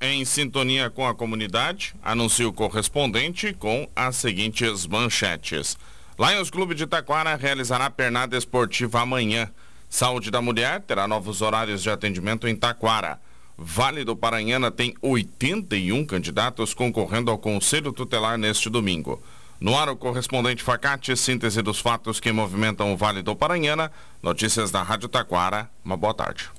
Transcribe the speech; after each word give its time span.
Em 0.00 0.24
sintonia 0.24 0.90
com 0.90 1.06
a 1.06 1.14
comunidade, 1.14 1.94
anuncia 2.02 2.48
o 2.48 2.52
correspondente 2.52 3.52
com 3.54 3.88
as 3.96 4.16
seguintes 4.16 4.86
manchetes. 4.86 5.78
Lions 6.18 6.50
Clube 6.50 6.74
de 6.74 6.86
Taquara 6.86 7.34
realizará 7.34 7.88
pernada 7.88 8.36
esportiva 8.36 9.00
amanhã. 9.00 9.50
Saúde 9.88 10.30
da 10.30 10.42
Mulher 10.42 10.80
terá 10.82 11.08
novos 11.08 11.40
horários 11.40 11.82
de 11.82 11.88
atendimento 11.88 12.46
em 12.46 12.54
Taquara. 12.54 13.18
Vale 13.56 14.04
do 14.04 14.14
Paranhana 14.14 14.70
tem 14.70 14.94
81 15.00 16.04
candidatos 16.04 16.74
concorrendo 16.74 17.30
ao 17.30 17.38
Conselho 17.38 17.92
Tutelar 17.92 18.36
neste 18.36 18.68
domingo. 18.68 19.22
No 19.60 19.78
ar, 19.78 19.88
o 19.88 19.96
correspondente 19.96 20.62
Facate, 20.62 21.16
síntese 21.16 21.62
dos 21.62 21.80
fatos 21.80 22.20
que 22.20 22.32
movimentam 22.32 22.92
o 22.92 22.96
Vale 22.96 23.22
do 23.22 23.34
Paranhana. 23.34 23.90
Notícias 24.22 24.70
da 24.70 24.82
Rádio 24.82 25.08
Taquara. 25.08 25.70
Uma 25.84 25.96
boa 25.96 26.12
tarde. 26.12 26.50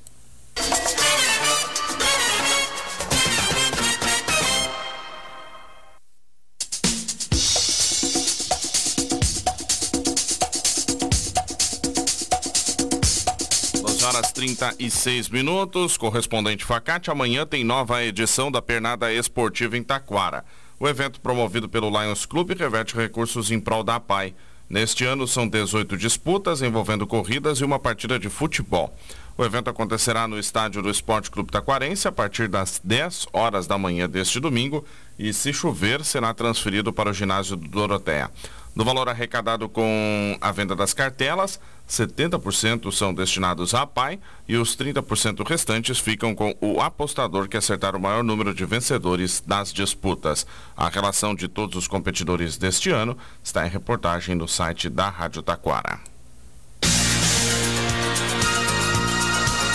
Horas 14.25 14.31
36 14.31 15.29
minutos. 15.29 15.97
Correspondente 15.97 16.65
Facate, 16.65 17.11
amanhã 17.11 17.45
tem 17.45 17.63
nova 17.63 18.03
edição 18.03 18.51
da 18.51 18.61
Pernada 18.61 19.11
Esportiva 19.13 19.77
em 19.77 19.83
Taquara. 19.83 20.43
O 20.79 20.87
evento 20.87 21.19
promovido 21.19 21.69
pelo 21.69 21.89
Lions 21.89 22.25
Clube 22.25 22.55
reverte 22.55 22.95
recursos 22.95 23.51
em 23.51 23.59
prol 23.59 23.83
da 23.83 23.95
APAI. 23.95 24.33
Neste 24.69 25.05
ano 25.05 25.27
são 25.27 25.47
18 25.47 25.95
disputas 25.97 26.61
envolvendo 26.61 27.05
corridas 27.05 27.59
e 27.59 27.65
uma 27.65 27.77
partida 27.77 28.17
de 28.17 28.29
futebol. 28.29 28.95
O 29.37 29.43
evento 29.43 29.69
acontecerá 29.69 30.27
no 30.27 30.39
estádio 30.39 30.81
do 30.81 30.89
Esporte 30.89 31.29
Clube 31.29 31.51
Taquarense 31.51 32.07
a 32.07 32.11
partir 32.11 32.47
das 32.47 32.81
10 32.83 33.27
horas 33.31 33.67
da 33.67 33.77
manhã 33.77 34.09
deste 34.09 34.39
domingo 34.39 34.83
e, 35.19 35.33
se 35.33 35.53
chover, 35.53 36.03
será 36.03 36.33
transferido 36.33 36.91
para 36.91 37.09
o 37.09 37.13
ginásio 37.13 37.55
do 37.55 37.67
Doroteia. 37.67 38.31
Do 38.75 38.83
valor 38.83 39.07
arrecadado 39.07 39.69
com 39.69 40.37
a 40.41 40.51
venda 40.51 40.75
das 40.75 40.93
cartelas, 40.93 41.61
70% 41.89 42.91
são 42.91 43.13
destinados 43.13 43.73
à 43.73 43.87
PAI 43.87 44.19
e 44.49 44.57
os 44.57 44.75
30% 44.75 45.47
restantes 45.47 45.97
ficam 45.97 46.35
com 46.35 46.53
o 46.59 46.81
apostador 46.81 47.47
que 47.47 47.55
acertar 47.55 47.95
o 47.95 47.99
maior 48.01 48.21
número 48.21 48.53
de 48.53 48.65
vencedores 48.65 49.41
das 49.45 49.71
disputas. 49.71 50.45
A 50.75 50.89
relação 50.89 51.33
de 51.33 51.47
todos 51.47 51.77
os 51.77 51.87
competidores 51.87 52.57
deste 52.57 52.89
ano 52.89 53.17
está 53.41 53.65
em 53.65 53.69
reportagem 53.69 54.35
no 54.35 54.47
site 54.47 54.89
da 54.89 55.07
Rádio 55.07 55.41
Taquara. 55.41 56.14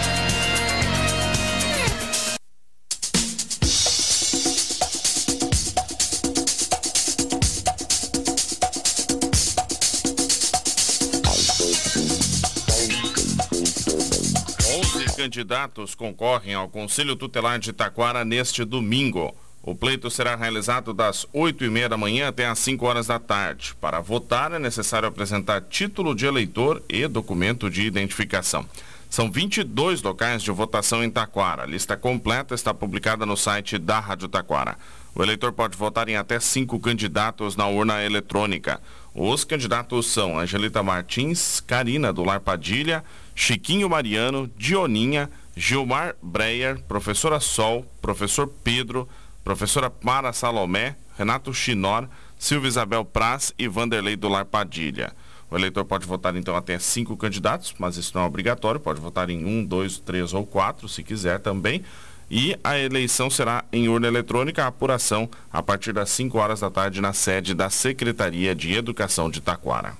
Candidatos 15.21 15.93
concorrem 15.93 16.55
ao 16.55 16.67
Conselho 16.67 17.15
Tutelar 17.15 17.59
de 17.59 17.71
Taquara 17.71 18.25
neste 18.25 18.65
domingo. 18.65 19.35
O 19.61 19.75
pleito 19.75 20.09
será 20.09 20.35
realizado 20.35 20.95
das 20.95 21.27
8 21.31 21.63
e 21.63 21.69
meia 21.69 21.87
da 21.87 21.95
manhã 21.95 22.27
até 22.27 22.47
às 22.47 22.57
5 22.57 22.83
horas 22.83 23.05
da 23.05 23.19
tarde. 23.19 23.75
Para 23.79 23.99
votar 23.99 24.51
é 24.51 24.57
necessário 24.57 25.07
apresentar 25.07 25.61
título 25.61 26.15
de 26.15 26.25
eleitor 26.25 26.81
e 26.89 27.07
documento 27.07 27.69
de 27.69 27.83
identificação. 27.83 28.65
São 29.11 29.31
22 29.31 30.01
locais 30.01 30.41
de 30.41 30.49
votação 30.49 31.03
em 31.03 31.11
Taquara. 31.11 31.63
A 31.63 31.67
lista 31.67 31.95
completa 31.95 32.55
está 32.55 32.73
publicada 32.73 33.23
no 33.23 33.37
site 33.37 33.77
da 33.77 33.99
Rádio 33.99 34.27
Taquara. 34.27 34.75
O 35.13 35.21
eleitor 35.21 35.51
pode 35.51 35.77
votar 35.77 36.07
em 36.07 36.15
até 36.15 36.39
cinco 36.39 36.79
candidatos 36.79 37.55
na 37.55 37.67
urna 37.67 38.03
eletrônica. 38.03 38.81
Os 39.13 39.43
candidatos 39.43 40.07
são 40.07 40.39
Angelita 40.39 40.81
Martins, 40.81 41.59
Karina 41.59 42.13
do 42.13 42.23
Lar 42.23 42.39
Padilha, 42.39 43.03
Chiquinho 43.35 43.89
Mariano, 43.89 44.49
Dioninha, 44.57 45.29
Gilmar 45.55 46.15
Breyer, 46.21 46.81
Professora 46.83 47.41
Sol, 47.41 47.85
Professor 48.01 48.47
Pedro, 48.63 49.07
Professora 49.43 49.91
Mara 50.01 50.31
Salomé, 50.31 50.95
Renato 51.17 51.53
Chinor, 51.53 52.07
Silvia 52.37 52.69
Isabel 52.69 53.03
Praz 53.03 53.53
e 53.59 53.67
Vanderlei 53.67 54.15
do 54.15 54.29
Lar 54.29 54.45
Padilha. 54.45 55.13
O 55.49 55.57
eleitor 55.57 55.83
pode 55.83 56.07
votar 56.07 56.33
então 56.37 56.55
até 56.55 56.79
cinco 56.79 57.17
candidatos, 57.17 57.75
mas 57.77 57.97
isso 57.97 58.13
não 58.15 58.23
é 58.23 58.25
obrigatório, 58.25 58.79
pode 58.79 59.01
votar 59.01 59.29
em 59.29 59.43
um, 59.43 59.65
dois, 59.65 59.99
três 59.99 60.33
ou 60.33 60.45
quatro, 60.45 60.87
se 60.87 61.03
quiser 61.03 61.39
também. 61.39 61.83
E 62.33 62.57
a 62.63 62.79
eleição 62.79 63.29
será 63.29 63.65
em 63.73 63.89
urna 63.89 64.07
eletrônica, 64.07 64.63
a 64.63 64.67
apuração 64.67 65.29
a 65.51 65.61
partir 65.61 65.91
das 65.91 66.09
5 66.11 66.37
horas 66.37 66.61
da 66.61 66.71
tarde 66.71 67.01
na 67.01 67.11
sede 67.11 67.53
da 67.53 67.69
Secretaria 67.69 68.55
de 68.55 68.73
Educação 68.73 69.29
de 69.29 69.41
Taquara. 69.41 69.97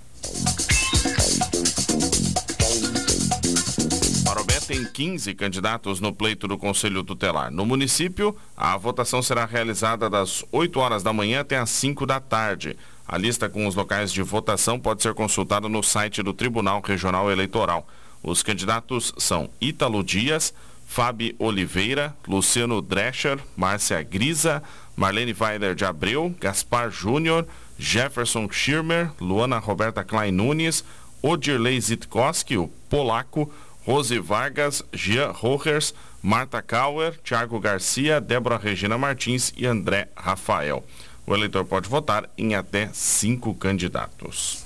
Parobé 4.24 4.62
tem 4.62 4.86
15 4.86 5.34
candidatos 5.34 6.00
no 6.00 6.14
pleito 6.14 6.48
do 6.48 6.58
Conselho 6.58 7.04
Tutelar. 7.04 7.52
No 7.52 7.66
município, 7.66 8.34
a 8.56 8.78
votação 8.78 9.22
será 9.22 9.44
realizada 9.44 10.10
das 10.10 10.46
8 10.54 10.80
horas 10.80 11.04
da 11.04 11.12
manhã 11.12 11.42
até 11.42 11.58
as 11.58 11.70
5 11.72 12.06
da 12.06 12.22
tarde. 12.22 12.78
A 13.06 13.18
lista 13.18 13.50
com 13.50 13.68
os 13.68 13.76
locais 13.76 14.10
de 14.10 14.22
votação 14.22 14.80
pode 14.80 15.04
ser 15.04 15.14
consultada 15.14 15.68
no 15.68 15.84
site 15.84 16.24
do 16.24 16.34
Tribunal 16.34 16.82
Regional 16.82 17.30
Eleitoral. 17.30 17.86
Os 18.24 18.42
candidatos 18.42 19.14
são 19.18 19.50
Ítalo 19.60 20.02
Dias, 20.02 20.54
Fábio 20.92 21.34
Oliveira, 21.40 22.14
Luciano 22.28 22.82
Drescher, 22.82 23.40
Márcia 23.56 24.04
Grisa, 24.04 24.62
Marlene 24.94 25.34
Weiler 25.34 25.74
de 25.74 25.86
Abreu, 25.86 26.36
Gaspar 26.38 26.92
Júnior, 26.92 27.48
Jefferson 27.80 28.50
Schirmer, 28.52 29.10
Luana 29.22 29.58
Roberta 29.58 30.04
Klein 30.04 30.34
Nunes, 30.34 30.84
Odirley 31.24 31.80
Zitkowski, 31.80 32.58
o 32.58 32.68
polaco, 32.90 33.50
Rose 33.86 34.20
Vargas, 34.20 34.84
Jean 34.92 35.32
Rohers, 35.32 35.94
Marta 36.22 36.62
Kauer, 36.62 37.18
Thiago 37.24 37.58
Garcia, 37.58 38.20
Débora 38.20 38.58
Regina 38.58 38.98
Martins 38.98 39.54
e 39.56 39.66
André 39.66 40.10
Rafael. 40.14 40.84
O 41.26 41.34
eleitor 41.34 41.64
pode 41.64 41.88
votar 41.88 42.30
em 42.38 42.54
até 42.54 42.90
cinco 42.92 43.54
candidatos. 43.56 44.62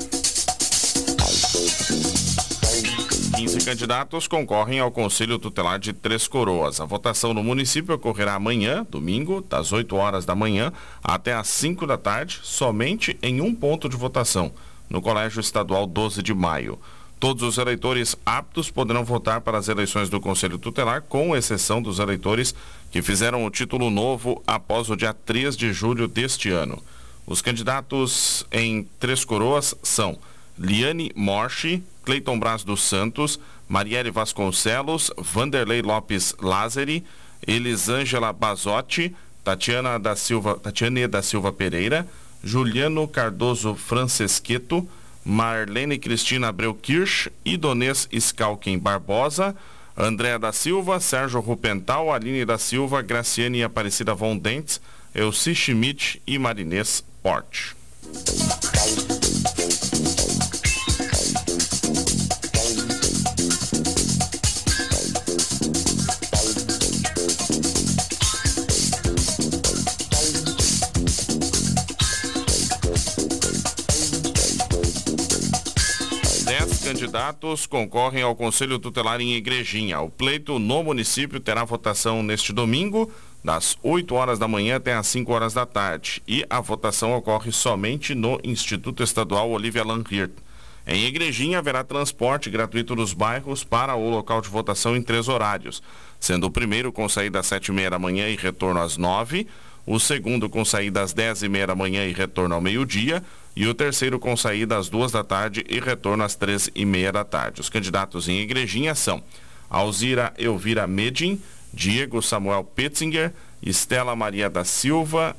15 3.35 3.65
candidatos 3.65 4.29
concorrem 4.29 4.79
ao 4.79 4.89
Conselho 4.89 5.37
Tutelar 5.37 5.77
de 5.77 5.91
Três 5.91 6.25
Coroas. 6.25 6.79
A 6.79 6.85
votação 6.85 7.33
no 7.33 7.43
município 7.43 7.93
ocorrerá 7.93 8.35
amanhã, 8.35 8.87
domingo, 8.89 9.41
das 9.41 9.73
8 9.73 9.93
horas 9.93 10.23
da 10.23 10.33
manhã 10.33 10.71
até 11.03 11.33
às 11.33 11.49
5 11.49 11.85
da 11.85 11.97
tarde, 11.97 12.39
somente 12.43 13.19
em 13.21 13.41
um 13.41 13.53
ponto 13.53 13.89
de 13.89 13.97
votação, 13.97 14.53
no 14.89 15.01
Colégio 15.01 15.41
Estadual 15.41 15.85
12 15.85 16.23
de 16.23 16.33
Maio. 16.33 16.79
Todos 17.19 17.43
os 17.43 17.57
eleitores 17.57 18.15
aptos 18.25 18.71
poderão 18.71 19.03
votar 19.03 19.41
para 19.41 19.57
as 19.57 19.67
eleições 19.67 20.09
do 20.09 20.21
Conselho 20.21 20.57
Tutelar, 20.57 21.01
com 21.01 21.35
exceção 21.35 21.81
dos 21.81 21.99
eleitores 21.99 22.55
que 22.89 23.01
fizeram 23.01 23.45
o 23.45 23.51
título 23.51 23.89
novo 23.89 24.41
após 24.47 24.89
o 24.89 24.95
dia 24.95 25.13
3 25.13 25.57
de 25.57 25.73
julho 25.73 26.07
deste 26.07 26.49
ano. 26.51 26.81
Os 27.27 27.41
candidatos 27.41 28.45
em 28.49 28.87
Três 28.97 29.25
Coroas 29.25 29.75
são 29.83 30.17
Liane 30.57 31.11
Morchi, 31.13 31.83
Cleiton 32.05 32.39
Braz 32.39 32.63
dos 32.63 32.81
Santos, 32.81 33.39
Marielle 33.67 34.11
Vasconcelos, 34.11 35.11
Vanderlei 35.17 35.81
Lopes 35.81 36.35
Lázari, 36.39 37.03
Elisângela 37.45 38.31
Bazotti, 38.31 39.15
Tatiana 39.43 39.99
da 39.99 40.15
Silva, 40.15 40.55
Tatiane 40.55 41.07
da 41.07 41.21
Silva 41.21 41.51
Pereira, 41.51 42.07
Juliano 42.43 43.07
Cardoso 43.07 43.75
Francesqueto, 43.75 44.87
Marlene 45.23 45.97
Cristina 45.97 46.49
Abreu 46.49 46.73
Kirsch, 46.73 47.29
Idonês 47.43 48.07
Scalken 48.19 48.77
Barbosa, 48.79 49.55
Andréa 49.97 50.37
da 50.37 50.51
Silva, 50.51 50.99
Sérgio 50.99 51.39
Rupental, 51.39 52.11
Aline 52.11 52.45
da 52.45 52.57
Silva, 52.57 53.01
Graciane 53.01 53.63
Aparecida 53.63 54.13
Von 54.13 54.37
Dentes, 54.37 54.79
Elci 55.13 55.55
Schmidt 55.55 56.21
e 56.27 56.37
Marinês 56.37 57.03
Porte. 57.23 57.75
Candidatos 76.85 77.65
concorrem 77.65 78.21
ao 78.21 78.35
Conselho 78.35 78.77
Tutelar 78.77 79.19
em 79.19 79.33
Igrejinha. 79.33 79.99
O 80.01 80.09
pleito 80.09 80.59
no 80.59 80.83
município 80.83 81.39
terá 81.39 81.63
votação 81.63 82.21
neste 82.21 82.53
domingo, 82.53 83.11
das 83.43 83.75
8 83.81 84.13
horas 84.13 84.37
da 84.37 84.47
manhã 84.47 84.75
até 84.75 84.93
as 84.93 85.07
5 85.07 85.33
horas 85.33 85.51
da 85.51 85.65
tarde. 85.65 86.21
E 86.27 86.45
a 86.47 86.61
votação 86.61 87.15
ocorre 87.15 87.51
somente 87.51 88.13
no 88.13 88.39
Instituto 88.43 89.01
Estadual 89.01 89.49
Olivia 89.49 89.83
Lanhirt. 89.83 90.31
Em 90.85 91.05
Igrejinha 91.05 91.57
haverá 91.57 91.83
transporte 91.83 92.51
gratuito 92.51 92.95
dos 92.95 93.13
bairros 93.13 93.63
para 93.63 93.95
o 93.95 94.07
local 94.07 94.39
de 94.39 94.49
votação 94.49 94.95
em 94.95 95.01
três 95.01 95.27
horários, 95.27 95.81
sendo 96.19 96.45
o 96.45 96.51
primeiro 96.51 96.91
com 96.91 97.09
saída 97.09 97.39
às 97.39 97.47
sete 97.47 97.69
e 97.69 97.71
meia 97.71 97.89
da 97.89 97.97
manhã 97.97 98.29
e 98.29 98.35
retorno 98.35 98.79
às 98.79 98.95
nove, 98.95 99.47
o 99.87 99.99
segundo 99.99 100.47
com 100.47 100.63
saída 100.63 101.01
às 101.01 101.13
dez 101.13 101.41
e 101.41 101.49
meia 101.49 101.65
da 101.65 101.75
manhã 101.75 102.05
e 102.05 102.13
retorno 102.13 102.53
ao 102.53 102.61
meio-dia, 102.61 103.23
e 103.55 103.67
o 103.67 103.73
terceiro 103.73 104.19
com 104.19 104.35
saída 104.35 104.77
às 104.77 104.89
duas 104.89 105.11
da 105.11 105.23
tarde 105.23 105.65
e 105.69 105.79
retorno 105.79 106.23
às 106.23 106.35
três 106.35 106.69
e 106.75 106.85
meia 106.85 107.11
da 107.11 107.23
tarde. 107.23 107.61
Os 107.61 107.69
candidatos 107.69 108.27
em 108.27 108.41
Igrejinha 108.41 108.93
são 108.93 109.23
Alzira 109.69 110.33
Elvira 110.37 110.85
Medin, 110.85 111.41
Diego 111.73 112.21
Samuel 112.21 112.63
Petzinger, 112.63 113.33
Estela 113.61 114.15
Maria 114.15 114.49
da 114.49 114.63
Silva, 114.63 115.35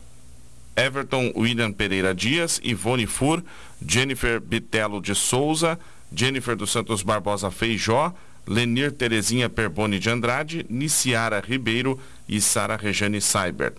Everton 0.74 1.32
William 1.36 1.72
Pereira 1.72 2.14
Dias, 2.14 2.60
Ivone 2.62 3.06
Fur, 3.06 3.42
Jennifer 3.86 4.40
Bitelo 4.40 5.00
de 5.00 5.14
Souza, 5.14 5.78
Jennifer 6.14 6.56
dos 6.56 6.70
Santos 6.70 7.02
Barbosa 7.02 7.50
Feijó, 7.50 8.14
Lenir 8.46 8.92
Terezinha 8.92 9.48
Perboni 9.48 9.98
de 9.98 10.08
Andrade, 10.08 10.66
Niciara 10.68 11.40
Ribeiro 11.40 11.98
e 12.28 12.40
Sara 12.40 12.76
Rejane 12.76 13.20
Seibert. 13.20 13.76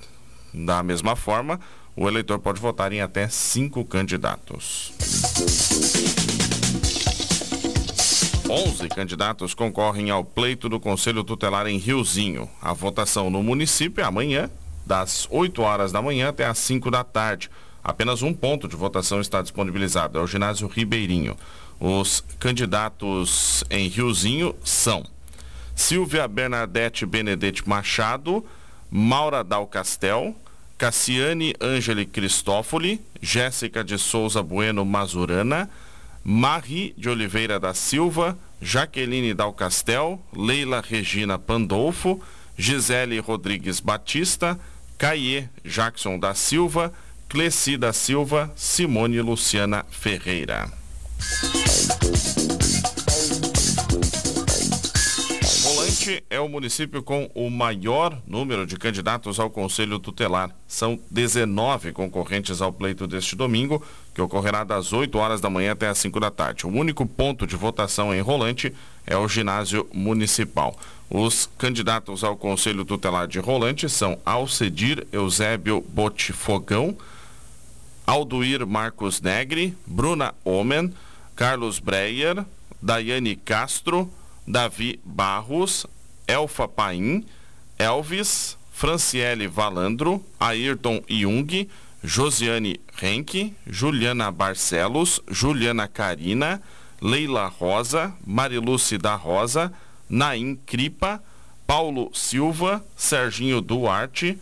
Da 0.54 0.82
mesma 0.84 1.16
forma, 1.16 1.60
o 1.98 2.08
eleitor 2.08 2.38
pode 2.38 2.62
votar 2.62 2.94
em 2.94 3.02
até 3.02 3.28
cinco 3.28 3.84
candidatos. 3.84 4.94
11 8.48 8.88
candidatos 8.90 9.56
concorrem 9.56 10.12
ao 10.12 10.24
pleito 10.24 10.70
do 10.70 10.80
Conselho 10.80 11.24
Tutelar 11.24 11.66
em 11.66 11.80
Riozinho. 11.80 12.48
A 12.62 12.72
votação 12.72 13.32
no 13.32 13.42
município 13.42 14.02
é 14.02 14.06
amanhã, 14.06 14.48
das 14.86 15.28
8 15.32 15.60
horas 15.62 15.92
da 15.92 16.02
manhã 16.02 16.30
até 16.30 16.46
as 16.46 16.60
5 16.60 16.92
da 16.92 17.04
tarde. 17.04 17.50
Apenas 17.84 18.22
um 18.22 18.32
ponto 18.32 18.68
de 18.68 18.76
votação 18.76 19.20
está 19.20 19.42
disponibilizado, 19.42 20.20
é 20.20 20.22
o 20.22 20.28
ginásio 20.28 20.68
Ribeirinho. 20.68 21.36
Os 21.80 22.24
candidatos 22.40 23.64
em 23.72 23.88
Riozinho 23.88 24.56
são 24.64 25.04
Silvia 25.76 26.28
Bernadette 26.28 27.08
Benedetti 27.08 27.68
Machado, 27.68 28.46
Maura 28.90 29.44
Dal 29.44 29.66
Castel, 29.66 30.36
Cassiane 30.78 31.54
Angeli 31.60 32.06
Cristófoli, 32.06 33.02
Jéssica 33.22 33.84
de 33.84 33.98
Souza 33.98 34.42
Bueno 34.44 34.86
Mazurana, 34.86 35.68
Marie 36.24 36.94
de 36.98 37.10
Oliveira 37.10 37.60
da 37.60 37.74
Silva, 37.74 38.38
Jaqueline 38.62 39.34
Dal 39.34 39.54
Castel, 39.54 40.20
Leila 40.36 40.82
Regina 40.82 41.40
Pandolfo, 41.40 42.22
Gisele 42.58 43.20
Rodrigues 43.20 43.80
Batista, 43.80 44.58
Caie 44.98 45.50
Jackson 45.64 46.20
da 46.20 46.34
Silva, 46.34 46.92
Cleci 47.28 47.78
da 47.78 47.92
Silva, 47.92 48.52
Simone 48.56 49.22
Luciana 49.22 49.86
Ferreira. 49.90 50.70
Este 56.08 56.24
é 56.30 56.40
o 56.40 56.48
município 56.48 57.04
com 57.04 57.30
o 57.36 57.50
maior 57.50 58.18
número 58.26 58.66
de 58.66 58.78
candidatos 58.78 59.42
ao 59.42 59.50
Conselho 59.50 60.00
Tutelar. 60.00 60.56
São 60.66 60.98
19 61.12 61.92
concorrentes 61.92 62.62
ao 62.62 62.72
pleito 62.72 63.06
deste 63.06 63.36
domingo, 63.36 63.84
que 64.16 64.22
ocorrerá 64.22 64.64
das 64.64 64.94
8 64.94 65.18
horas 65.18 65.42
da 65.42 65.50
manhã 65.50 65.74
até 65.74 65.90
as 65.90 65.98
5 65.98 66.18
da 66.18 66.32
tarde. 66.32 66.66
O 66.66 66.70
único 66.70 67.06
ponto 67.06 67.46
de 67.46 67.58
votação 67.58 68.16
em 68.16 68.22
Rolante 68.22 68.74
é 69.06 69.18
o 69.18 69.28
ginásio 69.28 69.86
municipal. 69.94 70.80
Os 71.10 71.50
candidatos 71.58 72.24
ao 72.24 72.38
Conselho 72.38 72.86
Tutelar 72.86 73.28
de 73.28 73.40
Rolante 73.40 73.90
são 73.90 74.18
Alcedir 74.26 75.06
Eusébio 75.12 75.82
Botifogão, 75.90 76.98
Alduir 78.06 78.66
Marcos 78.66 79.20
Negri, 79.20 79.78
Bruna 79.86 80.34
Omen, 80.46 80.94
Carlos 81.36 81.80
Breyer, 81.80 82.46
Daiane 82.82 83.36
Castro, 83.36 84.10
Davi 84.48 85.02
Barros, 85.04 85.86
Elfa 86.28 86.68
Paim, 86.68 87.26
Elvis, 87.80 88.58
Franciele 88.72 89.48
Valandro, 89.48 90.24
Ayrton 90.40 91.02
Jung, 91.08 91.68
Josiane 92.04 92.80
Renck, 93.02 93.54
Juliana 93.66 94.32
Barcelos, 94.32 95.20
Juliana 95.30 95.88
Carina, 95.88 96.62
Leila 97.02 97.48
Rosa, 97.48 98.14
Mariluce 98.26 98.98
da 98.98 99.16
Rosa, 99.16 99.72
Naim 100.10 100.56
Cripa, 100.66 101.22
Paulo 101.66 102.12
Silva, 102.14 102.84
Serginho 102.96 103.62
Duarte, 103.62 104.38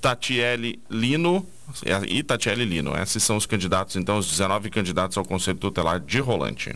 Tatiele 0.00 0.78
Lino, 0.90 1.46
e 2.08 2.22
Tatiele 2.22 2.64
Lino. 2.64 2.96
Esses 2.96 3.22
são 3.22 3.36
os 3.36 3.46
candidatos, 3.46 3.96
então, 3.96 4.18
os 4.18 4.28
19 4.28 4.70
candidatos 4.70 5.16
ao 5.16 5.24
Conselho 5.24 5.58
Tutelar 5.58 6.00
de 6.00 6.20
Rolante. 6.20 6.74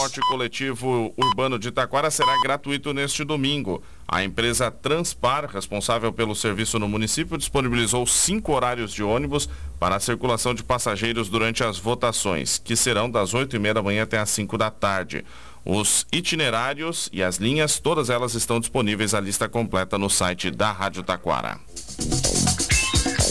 Transporte 0.00 0.20
coletivo 0.20 1.12
urbano 1.14 1.58
de 1.58 1.70
Taquara 1.70 2.10
será 2.10 2.40
gratuito 2.42 2.94
neste 2.94 3.22
domingo. 3.22 3.82
A 4.08 4.24
empresa 4.24 4.70
Transpar, 4.70 5.44
responsável 5.44 6.10
pelo 6.10 6.34
serviço 6.34 6.78
no 6.78 6.88
município, 6.88 7.36
disponibilizou 7.36 8.06
cinco 8.06 8.52
horários 8.52 8.92
de 8.92 9.02
ônibus 9.02 9.48
para 9.78 9.96
a 9.96 10.00
circulação 10.00 10.54
de 10.54 10.62
passageiros 10.62 11.28
durante 11.28 11.62
as 11.62 11.78
votações, 11.78 12.58
que 12.58 12.76
serão 12.76 13.10
das 13.10 13.34
8 13.34 13.54
e 13.56 13.58
meia 13.58 13.74
da 13.74 13.82
manhã 13.82 14.04
até 14.04 14.18
as 14.18 14.30
5 14.30 14.56
da 14.56 14.70
tarde. 14.70 15.24
Os 15.64 16.06
itinerários 16.10 17.10
e 17.12 17.22
as 17.22 17.36
linhas, 17.36 17.78
todas 17.78 18.08
elas 18.08 18.34
estão 18.34 18.58
disponíveis 18.58 19.12
a 19.12 19.20
lista 19.20 19.48
completa 19.50 19.98
no 19.98 20.08
site 20.08 20.50
da 20.50 20.72
Rádio 20.72 21.02
Taquara. 21.02 21.60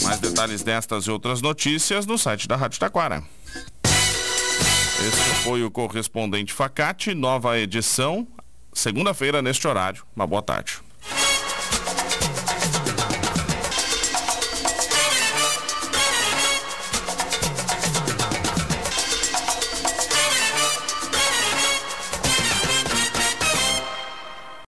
Mais 0.04 0.20
detalhes 0.20 0.62
destas 0.62 1.04
e 1.04 1.10
outras 1.10 1.42
notícias 1.42 2.06
no 2.06 2.16
site 2.16 2.46
da 2.46 2.54
Rádio 2.54 2.78
Taquara. 2.78 3.24
Este 5.00 5.44
foi 5.44 5.64
o 5.64 5.70
correspondente 5.70 6.52
Facate, 6.52 7.14
nova 7.14 7.58
edição, 7.58 8.28
segunda-feira 8.70 9.40
neste 9.40 9.66
horário. 9.66 10.04
Uma 10.14 10.26
boa 10.26 10.42
tarde. 10.42 10.78